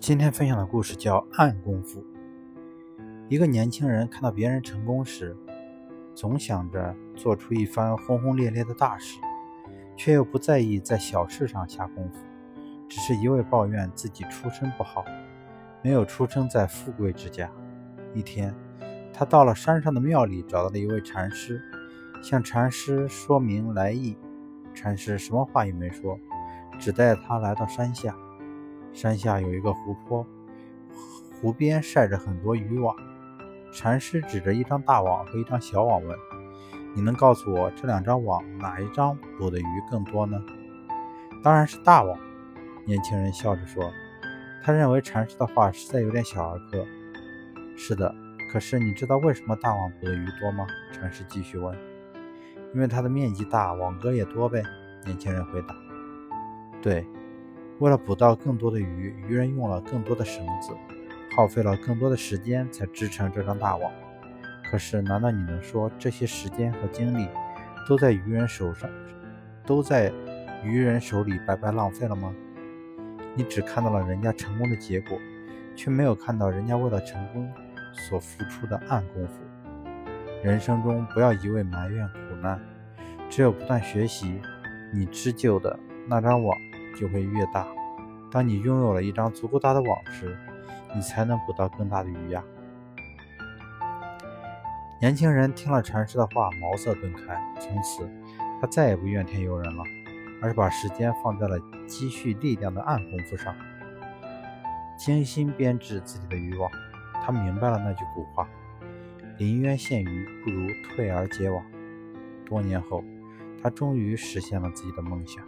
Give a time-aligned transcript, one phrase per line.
[0.00, 2.00] 今天分享的故事叫《暗功夫》。
[3.28, 5.36] 一个年轻人看到别人成功时，
[6.14, 9.20] 总想着做出一番轰轰烈烈的大事，
[9.98, 12.18] 却又不在意在小事上下功夫，
[12.88, 15.04] 只是一味抱怨自己出身不好，
[15.82, 17.50] 没有出生在富贵之家。
[18.14, 18.54] 一天，
[19.12, 21.60] 他到了山上的庙里，找到了一位禅师，
[22.22, 24.16] 向禅师说明来意。
[24.74, 26.18] 禅师什么话也没说，
[26.78, 28.16] 只带他来到山下。
[28.92, 30.26] 山下有一个湖泊，
[31.40, 32.94] 湖边晒着很多渔网。
[33.72, 36.18] 禅师指着一张大网和一张小网问
[36.94, 40.42] ：“你能告诉我这两张网哪一张捕的鱼更多呢
[41.42, 42.18] ？”“当然是大网。”
[42.84, 43.90] 年轻人笑着说。
[44.62, 46.84] 他认为禅师的话实在有点小儿科。
[47.78, 48.14] “是的，
[48.52, 51.74] 可是你知道为什么大网捕的鱼多吗？”禅师继续问。
[52.74, 54.62] “因为它的面积大，网格也多呗。”
[55.06, 55.74] 年轻人回答。
[56.82, 57.06] “对。”
[57.80, 60.76] 为了捕到更多的鱼，渔人用了更多的绳子，
[61.34, 63.90] 耗费了更多的时间才织成这张大网。
[64.70, 67.26] 可是，难道你能说这些时间和精力
[67.88, 68.88] 都在渔人手上，
[69.64, 70.12] 都在
[70.62, 72.34] 渔人手里白白浪费了吗？
[73.34, 75.18] 你只看到了人家成功的结果，
[75.74, 77.50] 却没有看到人家为了成功
[77.94, 79.40] 所付出的暗功夫。
[80.44, 82.60] 人生中不要一味埋怨苦难，
[83.30, 84.38] 只有不断学习，
[84.92, 86.54] 你织就的那张网。
[86.98, 87.66] 就会越大。
[88.30, 90.38] 当你拥有了一张足够大的网时，
[90.94, 92.42] 你才能捕到更大的鱼呀。
[95.00, 97.40] 年轻人听了禅师的话，茅塞顿开。
[97.58, 98.08] 从此，
[98.60, 99.82] 他再也不怨天尤人了，
[100.42, 103.54] 而是把时间放在了积蓄力量的暗功夫上，
[104.98, 106.70] 精心编织自己的渔网。
[107.24, 108.48] 他明白了那句古话
[109.38, 111.64] ：“临渊羡鱼，不如退而结网。”
[112.44, 113.02] 多年后，
[113.62, 115.44] 他终于实现了自己的梦想。